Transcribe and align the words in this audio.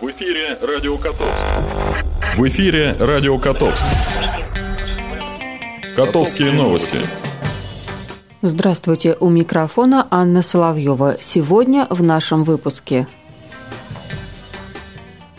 В 0.00 0.08
эфире 0.12 0.56
Радио 0.62 0.96
Котовск. 0.96 1.34
В 2.36 2.46
эфире 2.46 2.92
Радио 3.00 3.36
Котовск. 3.36 3.84
Котовские 5.96 6.52
новости. 6.52 6.98
Здравствуйте, 8.40 9.16
у 9.18 9.28
микрофона 9.28 10.06
Анна 10.08 10.42
Соловьева. 10.42 11.16
Сегодня 11.20 11.88
в 11.90 12.00
нашем 12.04 12.44
выпуске. 12.44 13.08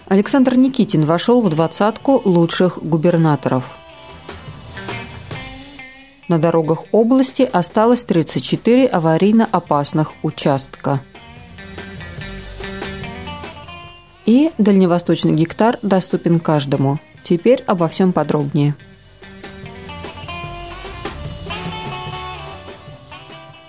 Александр 0.09 0.55
Никитин 0.55 1.05
вошел 1.05 1.39
в 1.39 1.49
двадцатку 1.49 2.21
лучших 2.25 2.79
губернаторов. 2.83 3.63
На 6.27 6.37
дорогах 6.37 6.83
области 6.91 7.43
осталось 7.43 8.03
34 8.03 8.87
аварийно 8.87 9.47
опасных 9.49 10.11
участка. 10.21 10.99
И 14.29 14.51
дальневосточный 14.59 15.33
гектар 15.33 15.79
доступен 15.81 16.39
каждому. 16.39 16.99
Теперь 17.23 17.63
обо 17.65 17.87
всем 17.87 18.13
подробнее. 18.13 18.75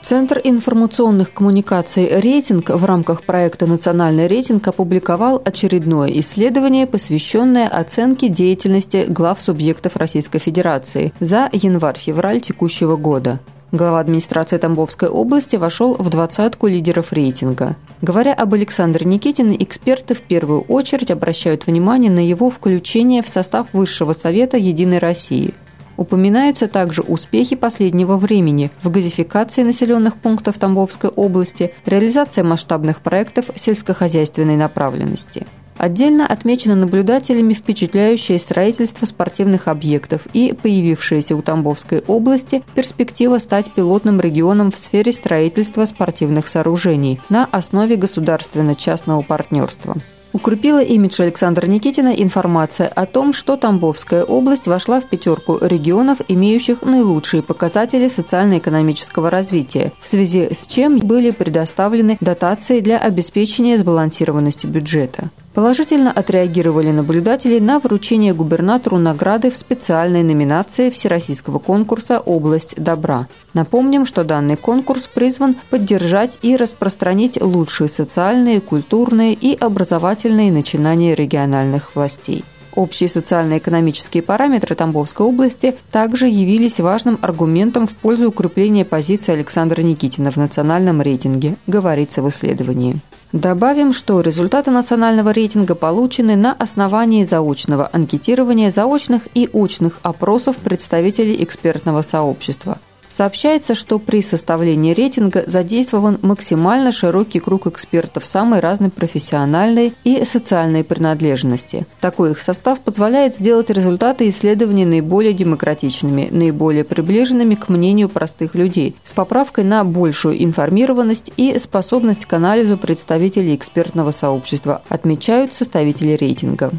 Центр 0.03 0.39
информационных 0.45 1.33
коммуникаций 1.33 2.21
«Рейтинг» 2.21 2.69
в 2.69 2.85
рамках 2.85 3.23
проекта 3.23 3.67
«Национальный 3.67 4.27
рейтинг» 4.27 4.69
опубликовал 4.69 5.41
очередное 5.43 6.11
исследование, 6.21 6.87
посвященное 6.87 7.67
оценке 7.67 8.29
деятельности 8.29 9.07
глав 9.09 9.41
субъектов 9.41 9.97
Российской 9.97 10.41
Федерации 10.41 11.15
за 11.21 11.49
январь-февраль 11.53 12.43
текущего 12.43 12.97
года. 12.97 13.41
Глава 13.73 14.01
администрации 14.01 14.59
Тамбовской 14.59 15.09
области 15.09 15.55
вошел 15.55 15.95
в 15.95 16.11
двадцатку 16.11 16.67
лидеров 16.67 17.13
рейтинга. 17.13 17.77
Говоря 18.03 18.35
об 18.35 18.53
Александре 18.53 19.07
Никитине, 19.07 19.63
эксперты 19.63 20.15
в 20.15 20.23
первую 20.23 20.63
очередь 20.63 21.13
обращают 21.13 21.69
внимание 21.69 22.11
на 22.11 22.19
его 22.19 22.51
включение 22.51 23.23
в 23.23 23.29
состав 23.29 23.69
Высшего 23.73 24.13
Совета 24.13 24.57
Единой 24.57 24.99
России. 24.99 25.55
Упоминаются 25.97 26.67
также 26.67 27.03
успехи 27.03 27.55
последнего 27.55 28.17
времени 28.17 28.73
в 28.83 28.91
газификации 28.91 29.63
населенных 29.63 30.17
пунктов 30.17 30.59
Тамбовской 30.59 31.11
области, 31.11 31.73
реализация 31.87 32.43
масштабных 32.43 33.01
проектов 33.03 33.51
сельскохозяйственной 33.55 34.57
направленности– 34.57 35.47
Отдельно 35.81 36.27
отмечено 36.27 36.75
наблюдателями 36.75 37.55
впечатляющее 37.55 38.39
строительство 38.39 39.07
спортивных 39.07 39.67
объектов 39.67 40.21
и 40.35 40.53
появившаяся 40.53 41.35
у 41.35 41.41
Тамбовской 41.41 42.01
области 42.07 42.63
перспектива 42.75 43.39
стать 43.39 43.71
пилотным 43.71 44.21
регионом 44.21 44.71
в 44.71 44.77
сфере 44.77 45.11
строительства 45.11 45.87
спортивных 45.87 46.49
сооружений 46.49 47.19
на 47.31 47.47
основе 47.47 47.97
государственно-частного 47.97 49.23
партнерства. 49.23 49.97
Укрепила 50.35 50.83
имидж 50.83 51.23
Александра 51.23 51.67
Никитина 51.67 52.11
информация 52.11 52.87
о 52.87 53.07
том, 53.07 53.33
что 53.33 53.57
Тамбовская 53.57 54.23
область 54.23 54.67
вошла 54.67 55.01
в 55.01 55.09
пятерку 55.09 55.57
регионов, 55.63 56.19
имеющих 56.29 56.83
наилучшие 56.83 57.43
показатели 57.43 58.09
социально-экономического 58.09 59.31
развития, 59.31 59.95
в 59.99 60.07
связи 60.07 60.51
с 60.53 60.67
чем 60.67 60.99
были 60.99 61.31
предоставлены 61.31 62.19
дотации 62.21 62.81
для 62.81 62.99
обеспечения 62.99 63.79
сбалансированности 63.79 64.67
бюджета. 64.67 65.31
Положительно 65.55 66.13
отреагировали 66.13 66.93
наблюдатели 66.93 67.59
на 67.59 67.81
вручение 67.81 68.33
губернатору 68.33 68.99
награды 68.99 69.51
в 69.51 69.57
специальной 69.57 70.23
номинации 70.23 70.91
Всероссийского 70.91 71.59
конкурса 71.59 72.21
«Область 72.21 72.77
добра». 72.77 73.27
Напомним, 73.53 74.07
что 74.07 74.23
данный 74.23 74.57
конкурс 74.57 75.09
призван 75.09 75.57
поддержать 75.69 76.39
и 76.43 76.55
распространить 76.55 77.41
лучшие 77.43 77.89
социальные, 77.89 78.61
культурные 78.61 79.35
и 79.35 79.57
образовательные 79.57 80.53
начинания 80.53 81.17
региональных 81.17 81.97
властей. 81.97 82.45
Общие 82.77 83.09
социально-экономические 83.09 84.23
параметры 84.23 84.77
Тамбовской 84.77 85.27
области 85.27 85.75
также 85.91 86.29
явились 86.29 86.79
важным 86.79 87.19
аргументом 87.21 87.89
в 87.89 87.95
пользу 87.95 88.29
укрепления 88.29 88.85
позиции 88.85 89.33
Александра 89.33 89.83
Никитина 89.83 90.31
в 90.31 90.37
национальном 90.37 91.03
рейтинге, 91.03 91.57
говорится 91.67 92.23
в 92.23 92.29
исследовании. 92.29 93.01
Добавим, 93.33 93.93
что 93.93 94.21
результаты 94.21 94.73
национального 94.73 95.31
рейтинга 95.31 95.77
получены 95.77 96.35
на 96.35 96.53
основании 96.53 97.25
заочного 97.25 97.89
анкетирования 97.93 98.71
заочных 98.73 99.23
и 99.35 99.49
очных 99.53 100.01
опросов 100.03 100.57
представителей 100.57 101.43
экспертного 101.43 102.03
сообщества– 102.03 102.79
Сообщается, 103.21 103.75
что 103.75 103.99
при 103.99 104.23
составлении 104.23 104.95
рейтинга 104.95 105.45
задействован 105.47 106.19
максимально 106.23 106.91
широкий 106.91 107.39
круг 107.39 107.67
экспертов 107.67 108.25
самой 108.25 108.61
разной 108.61 108.89
профессиональной 108.89 109.93
и 110.05 110.25
социальной 110.25 110.85
принадлежности. 110.85 111.87
Такой 112.01 112.31
их 112.31 112.41
состав 112.41 112.81
позволяет 112.81 113.37
сделать 113.37 113.69
результаты 113.69 114.27
исследований 114.31 114.87
наиболее 114.87 115.35
демократичными, 115.35 116.29
наиболее 116.31 116.83
приближенными 116.83 117.57
к 117.57 117.69
мнению 117.69 118.09
простых 118.09 118.55
людей, 118.55 118.97
с 119.05 119.13
поправкой 119.13 119.65
на 119.65 119.85
большую 119.85 120.43
информированность 120.43 121.31
и 121.37 121.59
способность 121.59 122.25
к 122.25 122.33
анализу 122.33 122.79
представителей 122.79 123.55
экспертного 123.55 124.13
сообщества, 124.13 124.81
отмечают 124.89 125.53
составители 125.53 126.13
рейтинга. 126.13 126.73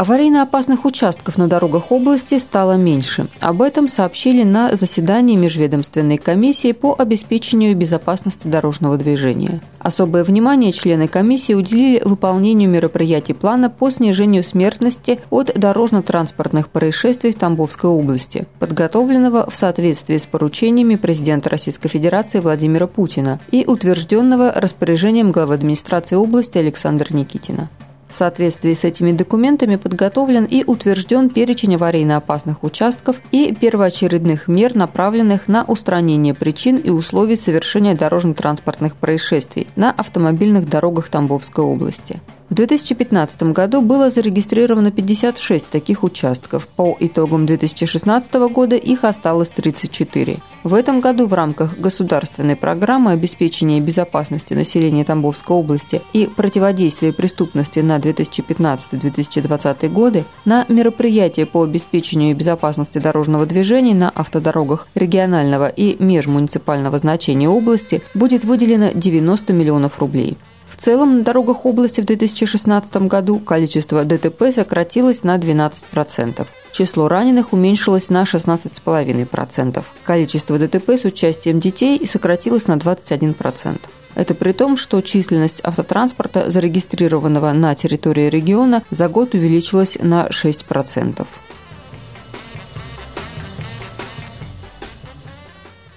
Аварийно 0.00 0.40
опасных 0.40 0.86
участков 0.86 1.36
на 1.36 1.46
дорогах 1.46 1.92
области 1.92 2.38
стало 2.38 2.78
меньше. 2.78 3.26
Об 3.38 3.60
этом 3.60 3.86
сообщили 3.86 4.44
на 4.44 4.74
заседании 4.74 5.36
Межведомственной 5.36 6.16
комиссии 6.16 6.72
по 6.72 6.96
обеспечению 6.98 7.76
безопасности 7.76 8.48
дорожного 8.48 8.96
движения. 8.96 9.60
Особое 9.78 10.24
внимание 10.24 10.72
члены 10.72 11.06
комиссии 11.06 11.52
уделили 11.52 12.00
выполнению 12.02 12.70
мероприятий 12.70 13.34
плана 13.34 13.68
по 13.68 13.90
снижению 13.90 14.42
смертности 14.42 15.20
от 15.28 15.52
дорожно-транспортных 15.54 16.70
происшествий 16.70 17.32
в 17.32 17.36
Тамбовской 17.36 17.90
области, 17.90 18.46
подготовленного 18.58 19.50
в 19.50 19.54
соответствии 19.54 20.16
с 20.16 20.24
поручениями 20.24 20.96
президента 20.96 21.50
Российской 21.50 21.88
Федерации 21.88 22.40
Владимира 22.40 22.86
Путина 22.86 23.38
и 23.50 23.66
утвержденного 23.66 24.50
распоряжением 24.52 25.30
главы 25.30 25.52
администрации 25.52 26.16
области 26.16 26.56
Александра 26.56 27.14
Никитина. 27.14 27.68
В 28.12 28.18
соответствии 28.18 28.74
с 28.74 28.84
этими 28.84 29.12
документами 29.12 29.76
подготовлен 29.76 30.44
и 30.44 30.64
утвержден 30.64 31.30
перечень 31.30 31.76
аварийно 31.76 32.16
опасных 32.16 32.64
участков 32.64 33.20
и 33.30 33.54
первоочередных 33.54 34.48
мер, 34.48 34.74
направленных 34.74 35.48
на 35.48 35.64
устранение 35.64 36.34
причин 36.34 36.76
и 36.76 36.90
условий 36.90 37.36
совершения 37.36 37.94
дорожно-транспортных 37.94 38.96
происшествий 38.96 39.68
на 39.76 39.90
автомобильных 39.90 40.68
дорогах 40.68 41.08
Тамбовской 41.08 41.64
области. 41.64 42.20
В 42.50 42.54
2015 42.54 43.44
году 43.52 43.80
было 43.80 44.10
зарегистрировано 44.10 44.90
56 44.90 45.68
таких 45.68 46.02
участков. 46.02 46.66
По 46.66 46.96
итогам 46.98 47.46
2016 47.46 48.34
года 48.52 48.74
их 48.74 49.04
осталось 49.04 49.50
34. 49.50 50.38
В 50.64 50.74
этом 50.74 50.98
году 51.00 51.28
в 51.28 51.34
рамках 51.34 51.78
государственной 51.78 52.56
программы 52.56 53.12
обеспечения 53.12 53.80
безопасности 53.80 54.52
населения 54.54 55.04
Тамбовской 55.04 55.56
области 55.56 56.02
и 56.12 56.26
противодействия 56.26 57.12
преступности 57.12 57.78
на 57.78 57.98
2015-2020 57.98 59.88
годы 59.88 60.24
на 60.44 60.66
мероприятия 60.68 61.46
по 61.46 61.62
обеспечению 61.62 62.34
безопасности 62.34 62.98
дорожного 62.98 63.46
движения 63.46 63.94
на 63.94 64.10
автодорогах 64.10 64.88
регионального 64.96 65.68
и 65.68 66.02
межмуниципального 66.02 66.98
значения 66.98 67.48
области 67.48 68.02
будет 68.14 68.42
выделено 68.42 68.90
90 68.92 69.52
миллионов 69.52 70.00
рублей. 70.00 70.36
Целом 70.80 71.18
на 71.18 71.24
дорогах 71.24 71.66
области 71.66 72.00
в 72.00 72.06
2016 72.06 72.96
году 73.06 73.38
количество 73.38 74.02
ДТП 74.02 74.50
сократилось 74.50 75.22
на 75.24 75.36
12%. 75.36 76.46
Число 76.72 77.06
раненых 77.06 77.52
уменьшилось 77.52 78.08
на 78.08 78.22
16,5%. 78.22 79.84
Количество 80.04 80.58
ДТП 80.58 80.90
с 80.90 81.04
участием 81.04 81.60
детей 81.60 82.00
сократилось 82.06 82.66
на 82.66 82.76
21%. 82.76 83.78
Это 84.14 84.34
при 84.34 84.52
том, 84.52 84.78
что 84.78 85.02
численность 85.02 85.60
автотранспорта, 85.62 86.50
зарегистрированного 86.50 87.52
на 87.52 87.74
территории 87.74 88.30
региона, 88.30 88.82
за 88.90 89.08
год 89.08 89.34
увеличилась 89.34 89.98
на 90.00 90.28
6%. 90.28 91.26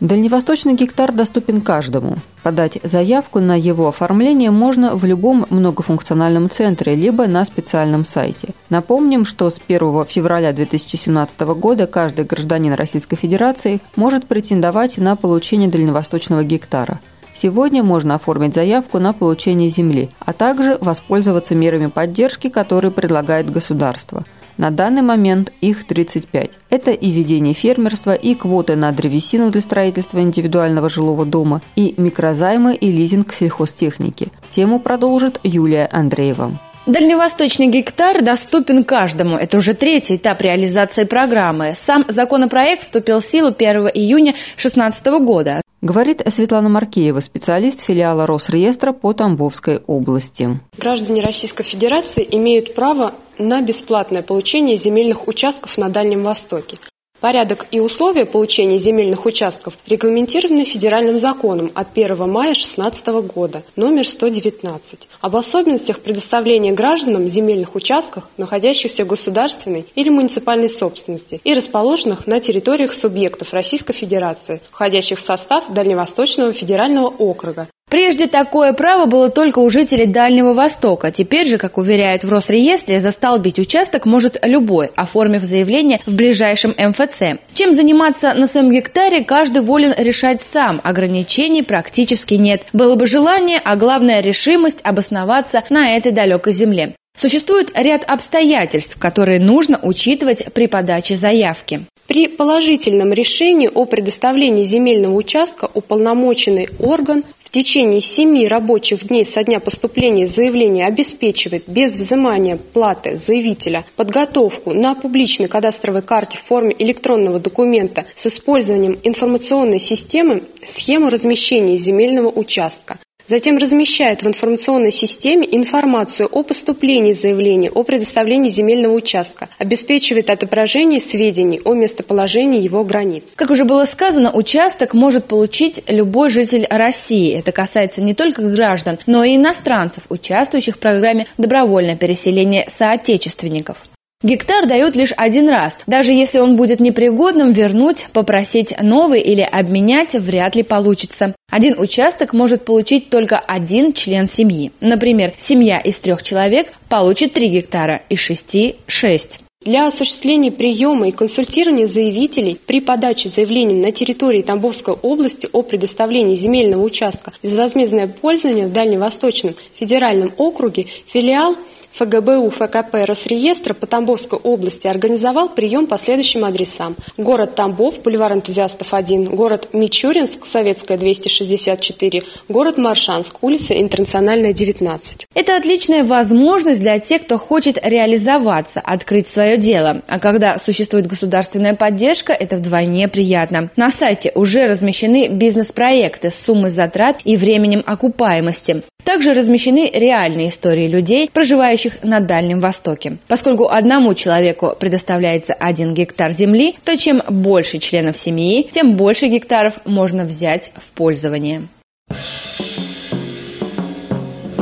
Дальневосточный 0.04 0.74
гектар 0.74 1.14
доступен 1.14 1.62
каждому. 1.62 2.18
Подать 2.44 2.78
заявку 2.84 3.40
на 3.40 3.58
его 3.58 3.88
оформление 3.88 4.52
можно 4.52 4.98
в 4.98 5.06
любом 5.06 5.46
многофункциональном 5.50 6.50
центре, 6.50 6.94
либо 6.94 7.26
на 7.26 7.46
специальном 7.46 8.04
сайте. 8.04 8.50
Напомним, 8.70 9.24
что 9.24 9.50
с 9.50 9.62
1 9.66 9.80
февраля 10.08 10.52
2017 10.52 11.40
года 11.56 11.88
каждый 11.88 12.26
гражданин 12.26 12.74
Российской 12.74 13.16
Федерации 13.16 13.80
может 13.96 14.28
претендовать 14.28 14.98
на 14.98 15.16
получение 15.16 15.70
дальневосточного 15.70 16.44
гектара. 16.44 17.00
Сегодня 17.34 17.82
можно 17.82 18.16
оформить 18.16 18.56
заявку 18.56 19.00
на 19.00 19.14
получение 19.14 19.70
земли, 19.70 20.10
а 20.20 20.34
также 20.34 20.78
воспользоваться 20.82 21.56
мерами 21.56 21.88
поддержки, 21.88 22.50
которые 22.50 22.92
предлагает 22.92 23.50
государство– 23.50 24.26
На 24.58 24.72
данный 24.72 25.02
момент 25.02 25.52
их 25.62 25.86
35. 25.88 26.52
Это 26.70 26.92
и 26.92 27.10
ведение 27.12 27.54
фермерства, 27.54 28.14
и 28.14 28.36
квоты 28.36 28.76
на 28.76 28.92
древесину 28.92 29.50
для 29.50 29.62
строительства 29.62 30.20
индивидуального 30.22 30.90
жилого 30.90 31.26
дома, 31.26 31.62
и 31.76 31.94
микрозаймы 31.98 32.76
и 32.76 32.92
лизинг 32.92 33.34
сельхозтехники. 33.34 34.28
Тему 34.50 34.80
продолжит 34.80 35.40
Юлия 35.44 35.90
Андреева. 35.92 36.60
Дальневосточный 36.86 37.68
гектар 37.68 38.22
доступен 38.22 38.84
каждому. 38.84 39.38
Это 39.38 39.58
уже 39.58 39.74
третий 39.74 40.18
этап 40.18 40.42
реализации 40.42 41.06
программы. 41.06 41.74
Сам 41.76 42.04
законопроект 42.10 42.84
вступил 42.84 43.22
в 43.22 43.26
силу 43.26 43.54
1 43.58 43.88
июня 43.94 44.34
2016 44.34 45.06
года. 45.22 45.62
Говорит 45.82 46.22
Светлана 46.28 46.70
Маркеева, 46.70 47.20
специалист 47.22 47.82
филиала 47.82 48.26
Росреестра 48.26 48.92
по 48.92 49.14
Тамбовской 49.14 49.80
области. 49.88 50.60
Граждане 50.78 51.22
Российской 51.22 51.64
Федерации 51.64 52.26
имеют 52.32 52.74
право 52.74 53.14
на 53.38 53.62
бесплатное 53.62 54.22
получение 54.22 54.78
земельных 54.78 55.28
участков 55.28 55.78
на 55.78 55.90
Дальнем 55.90 56.24
Востоке. 56.24 56.78
Порядок 57.24 57.68
и 57.72 57.80
условия 57.80 58.26
получения 58.26 58.78
земельных 58.78 59.26
участков 59.26 59.78
регламентированы 59.88 60.66
федеральным 60.66 61.20
законом 61.20 61.72
от 61.74 61.88
1 61.96 62.30
мая 62.30 62.54
2016 62.54 63.08
года, 63.34 63.64
номер 63.78 64.06
119, 64.06 65.08
об 65.22 65.36
особенностях 65.38 66.02
предоставления 66.02 66.74
гражданам 66.74 67.30
земельных 67.30 67.76
участков, 67.76 68.26
находящихся 68.36 69.06
в 69.06 69.08
государственной 69.08 69.86
или 69.96 70.10
муниципальной 70.10 70.70
собственности 70.70 71.40
и 71.46 71.54
расположенных 71.54 72.28
на 72.28 72.42
территориях 72.42 72.94
субъектов 72.94 73.54
Российской 73.54 73.94
Федерации, 73.94 74.60
входящих 74.70 75.18
в 75.18 75.22
состав 75.22 75.72
Дальневосточного 75.72 76.52
федерального 76.52 77.08
округа, 77.08 77.70
Прежде 77.94 78.26
такое 78.26 78.74
право 78.74 79.06
было 79.06 79.30
только 79.30 79.60
у 79.60 79.70
жителей 79.70 80.08
Дальнего 80.08 80.56
Востока. 80.56 81.12
Теперь 81.12 81.46
же, 81.46 81.60
как 81.60 81.78
уверяет 81.78 82.24
в 82.24 82.30
Росреестре, 82.32 83.00
застолбить 83.00 83.60
участок 83.60 84.08
может 84.08 84.40
любой, 84.42 84.90
оформив 84.96 85.44
заявление 85.44 86.00
в 86.08 86.16
ближайшем 86.16 86.74
МФЦ. 86.76 87.38
Чем 87.54 87.76
заниматься 87.76 88.34
на 88.34 88.48
своем 88.48 88.72
гектаре, 88.72 89.24
каждый 89.24 89.62
волен 89.62 89.94
решать 89.96 90.42
сам. 90.42 90.82
Ограничений 90.84 91.62
практически 91.62 92.34
нет. 92.34 92.64
Было 92.74 92.96
бы 92.96 93.06
желание, 93.06 93.62
а 93.64 93.76
главное 93.76 94.22
решимость 94.22 94.80
обосноваться 94.82 95.62
на 95.70 95.96
этой 95.96 96.12
далекой 96.12 96.54
земле. 96.54 96.96
Существует 97.16 97.72
ряд 97.76 98.06
обстоятельств, 98.08 98.98
которые 98.98 99.40
нужно 99.40 99.80
учитывать 99.84 100.52
при 100.56 100.66
подаче 100.66 101.16
заявки. 101.16 101.86
При 102.08 102.28
положительном 102.28 103.14
решении 103.14 103.70
о 103.72 103.86
предоставлении 103.86 104.64
земельного 104.64 105.14
участка 105.14 105.70
уполномоченный 105.76 106.70
орган 106.80 107.24
течение 107.54 108.02
семи 108.02 108.48
рабочих 108.48 109.08
дней 109.08 109.26
со 109.26 109.44
дня 109.44 109.60
поступления 109.60 110.28
заявления 110.28 110.88
обеспечивает 110.88 111.66
без 111.68 111.96
взимания 111.96 112.58
платы 112.58 113.16
заявителя 113.16 113.86
подготовку 113.96 114.74
на 114.74 114.96
публичной 114.96 115.48
кадастровой 115.48 116.02
карте 116.02 116.38
в 116.40 116.42
форме 116.42 116.76
электронного 116.78 117.40
документа 117.40 118.06
с 118.16 118.26
использованием 118.26 118.98
информационной 119.04 119.80
системы 119.80 120.42
схему 120.66 121.10
размещения 121.10 121.78
земельного 121.78 122.30
участка, 122.30 122.98
Затем 123.34 123.58
размещает 123.58 124.22
в 124.22 124.28
информационной 124.28 124.92
системе 124.92 125.48
информацию 125.50 126.30
о 126.32 126.44
поступлении 126.44 127.14
заявления 127.14 127.72
о 127.72 127.84
предоставлении 127.84 128.50
земельного 128.50 128.94
участка, 128.94 129.50
обеспечивает 129.58 130.30
отображение 130.30 131.02
сведений 131.02 131.60
о 131.66 131.74
местоположении 131.74 132.62
его 132.62 132.84
границ. 132.84 133.24
Как 133.36 133.50
уже 133.50 133.66
было 133.66 133.86
сказано, 133.86 134.32
участок 134.32 134.94
может 134.94 135.26
получить 135.26 135.82
любой 135.88 136.30
житель 136.30 136.68
России. 136.70 137.36
Это 137.40 137.52
касается 137.52 138.02
не 138.02 138.14
только 138.14 138.44
граждан, 138.44 139.00
но 139.08 139.24
и 139.24 139.36
иностранцев, 139.36 140.04
участвующих 140.10 140.76
в 140.76 140.80
программе 140.80 141.26
добровольное 141.40 141.96
переселение 141.96 142.66
соотечественников. 142.70 143.78
Гектар 144.24 144.66
дают 144.68 144.96
лишь 144.96 145.12
один 145.18 145.50
раз. 145.50 145.80
Даже 145.86 146.14
если 146.14 146.40
он 146.40 146.56
будет 146.56 146.80
непригодным, 146.80 147.52
вернуть, 147.52 148.08
попросить 148.14 148.74
новый 148.82 149.20
или 149.20 149.42
обменять 149.42 150.14
вряд 150.14 150.56
ли 150.56 150.64
получится. 150.64 151.36
Один 151.52 151.78
участок 151.78 152.32
может 152.32 152.64
получить 152.64 153.10
только 153.10 153.38
один 153.38 153.92
член 153.92 154.30
семьи. 154.30 154.72
Например, 154.80 155.34
семья 155.38 155.78
из 155.78 156.00
трех 156.00 156.24
человек 156.24 156.72
получит 156.88 157.34
три 157.34 157.50
гектара, 157.50 158.02
из 158.08 158.20
шести– 158.20 158.78
шесть. 158.88 159.42
Для 159.66 159.88
осуществления 159.88 160.52
приема 160.52 161.10
и 161.10 161.12
консультирования 161.12 161.88
заявителей 161.88 162.58
при 162.66 162.80
подаче 162.80 163.28
заявления 163.28 163.76
на 163.76 163.92
территории 163.92 164.42
Тамбовской 164.42 164.94
области 164.94 165.50
о 165.52 165.64
предоставлении 165.64 166.36
земельного 166.36 166.82
участка 166.82 167.34
безвозмездное 167.44 168.08
пользование 168.08 168.68
в 168.68 168.74
Дальневосточном 168.74 169.56
федеральном 169.74 170.32
округе 170.38 170.86
филиал– 171.08 171.58
ФГБУ 171.94 172.50
ФКП 172.50 173.06
Росреестра 173.06 173.76
по 173.76 173.86
Тамбовской 173.86 174.40
области 174.40 174.88
организовал 174.88 175.50
прием 175.50 175.86
по 175.86 176.00
следующим 176.00 176.44
адресам. 176.44 176.96
Город 177.18 177.54
Тамбов, 177.54 178.02
бульвар 178.02 178.34
энтузиастов 178.34 178.96
1, 178.96 179.26
город 179.26 179.70
Мичуринск, 179.74 180.48
Советская 180.48 180.98
264, 180.98 182.24
город 182.50 182.78
Маршанск, 182.80 183.38
улица 183.42 183.80
Интернациональная 183.80 184.54
19. 184.54 185.28
Это 185.36 185.56
отличная 185.56 186.04
возможность 186.04 186.80
для 186.82 186.98
тех, 186.98 187.26
кто 187.26 187.38
хочет 187.38 187.78
реализоваться, 187.86 188.80
открыть 188.80 189.28
свое 189.28 189.58
дело. 189.58 190.02
А 190.08 190.18
когда 190.20 190.58
существует 190.58 191.06
государственная 191.06 191.76
поддержка, 191.76 192.34
это 192.34 192.58
вдвойне 192.58 193.08
приятно. 193.08 193.70
На 193.76 193.92
сайте 193.92 194.32
уже 194.34 194.66
размещены 194.66 195.28
бизнес-проекты 195.28 196.32
с 196.32 196.40
суммой 196.40 196.72
затрат 196.72 197.18
и 197.24 197.38
временем 197.38 197.84
окупаемости. 197.86 198.82
Также 199.04 199.34
размещены 199.34 199.92
реальные 199.94 200.50
истории 200.50 200.88
людей, 200.88 201.30
проживающих 201.32 202.04
на 202.04 202.20
Дальнем 202.20 202.62
Востоке. 202.62 203.18
Поскольку 203.28 203.70
одному 203.70 204.14
человеку 204.14 204.76
предоставляется 204.80 205.54
один 205.54 205.94
гектар 205.94 206.32
земли, 206.32 206.76
то 206.86 206.98
чем 206.98 207.22
больше 207.30 207.80
членов 207.80 208.18
семьи, 208.18 208.68
тем 208.72 208.96
больше 208.96 209.28
гектаров 209.28 209.76
можно 209.86 210.24
взять 210.24 210.72
в 210.76 210.92
пользование. 210.92 211.68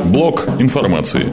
Блок 0.06 0.46
информации. 0.58 1.32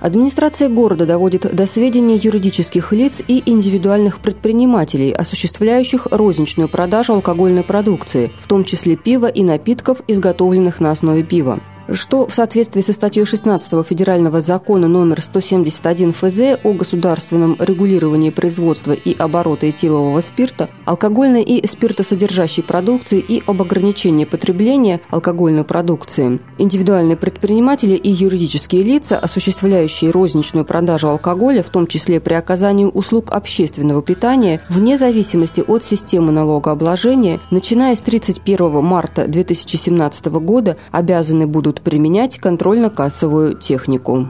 Администрация 0.00 0.68
города 0.68 1.06
доводит 1.06 1.54
до 1.54 1.66
сведения 1.66 2.14
юридических 2.14 2.92
лиц 2.92 3.20
и 3.26 3.42
индивидуальных 3.44 4.20
предпринимателей, 4.22 5.10
осуществляющих 5.10 6.06
розничную 6.12 6.68
продажу 6.68 7.14
алкогольной 7.14 7.64
продукции, 7.64 8.30
в 8.40 8.46
том 8.46 8.64
числе 8.64 8.94
пива 8.94 9.26
и 9.26 9.42
напитков, 9.42 9.98
изготовленных 10.06 10.78
на 10.78 10.92
основе 10.92 11.24
пива 11.24 11.60
что 11.92 12.26
в 12.26 12.34
соответствии 12.34 12.82
со 12.82 12.92
статьей 12.92 13.24
16 13.24 13.86
Федерального 13.86 14.40
закона 14.40 14.88
номер 14.88 15.20
171 15.20 16.12
ФЗ 16.12 16.60
о 16.62 16.72
государственном 16.72 17.56
регулировании 17.58 18.30
производства 18.30 18.92
и 18.92 19.14
оборота 19.14 19.68
этилового 19.68 20.20
спирта, 20.20 20.68
алкогольной 20.84 21.42
и 21.42 21.66
спиртосодержащей 21.66 22.62
продукции 22.62 23.20
и 23.20 23.42
об 23.46 23.62
ограничении 23.62 24.24
потребления 24.24 25.00
алкогольной 25.10 25.64
продукции, 25.64 26.40
индивидуальные 26.58 27.16
предприниматели 27.16 27.94
и 27.94 28.10
юридические 28.10 28.82
лица, 28.82 29.18
осуществляющие 29.18 30.10
розничную 30.10 30.64
продажу 30.64 31.08
алкоголя, 31.08 31.62
в 31.62 31.70
том 31.70 31.86
числе 31.86 32.20
при 32.20 32.34
оказании 32.34 32.84
услуг 32.84 33.30
общественного 33.30 34.02
питания, 34.02 34.62
вне 34.68 34.98
зависимости 34.98 35.60
от 35.66 35.84
системы 35.84 36.32
налогообложения, 36.32 37.40
начиная 37.50 37.94
с 37.94 38.00
31 38.00 38.82
марта 38.84 39.26
2017 39.26 40.26
года 40.26 40.76
обязаны 40.90 41.46
будут 41.46 41.77
применять 41.80 42.38
контрольно-кассовую 42.38 43.54
технику. 43.54 44.28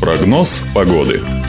Прогноз 0.00 0.60
погоды. 0.74 1.41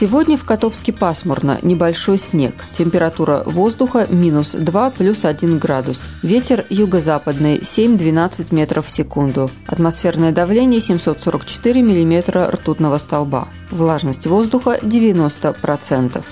Сегодня 0.00 0.38
в 0.38 0.44
Котовске 0.44 0.92
пасмурно, 0.92 1.58
небольшой 1.62 2.18
снег. 2.18 2.54
Температура 2.72 3.42
воздуха 3.44 4.06
минус 4.08 4.52
2 4.52 4.90
плюс 4.90 5.24
1 5.24 5.58
градус. 5.58 6.02
Ветер 6.22 6.64
юго-западный 6.70 7.58
7-12 7.58 8.54
метров 8.54 8.86
в 8.86 8.90
секунду. 8.90 9.50
Атмосферное 9.66 10.30
давление 10.30 10.80
744 10.80 11.82
миллиметра 11.82 12.48
ртутного 12.48 12.98
столба. 12.98 13.48
Влажность 13.72 14.28
воздуха 14.28 14.78
90%. 14.80 16.22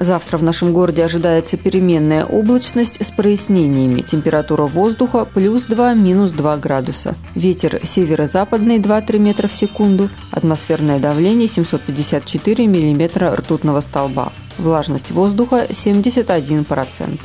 Завтра 0.00 0.38
в 0.38 0.42
нашем 0.42 0.72
городе 0.72 1.04
ожидается 1.04 1.58
переменная 1.58 2.24
облачность 2.24 3.04
с 3.04 3.10
прояснениями. 3.10 4.00
Температура 4.00 4.62
воздуха 4.62 5.26
плюс 5.26 5.64
2, 5.64 5.92
минус 5.92 6.32
2 6.32 6.56
градуса. 6.56 7.14
Ветер 7.34 7.78
северо-западный 7.84 8.78
2-3 8.78 9.18
метра 9.18 9.46
в 9.46 9.52
секунду. 9.52 10.08
Атмосферное 10.30 10.98
давление 10.98 11.48
754 11.48 12.66
миллиметра 12.66 13.36
ртутного 13.36 13.82
столба. 13.82 14.32
Влажность 14.56 15.10
воздуха 15.10 15.66
71%. 15.68 17.20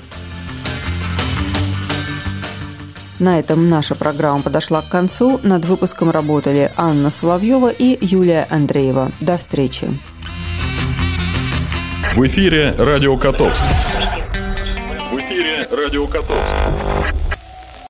На 3.20 3.40
этом 3.40 3.70
наша 3.70 3.96
программа 3.96 4.42
подошла 4.42 4.82
к 4.82 4.90
концу. 4.90 5.40
Над 5.44 5.64
выпуском 5.64 6.10
работали 6.10 6.70
Анна 6.76 7.10
Соловьева 7.10 7.70
и 7.70 7.98
Юлия 8.06 8.46
Андреева. 8.50 9.14
До 9.22 9.38
встречи. 9.38 9.88
В 12.16 12.26
эфире 12.28 12.74
Радио 12.78 13.18
Котовск. 13.18 13.62
В 15.12 15.20
эфире 15.20 15.68
Радио 15.70 16.08
Котовск. 16.08 17.25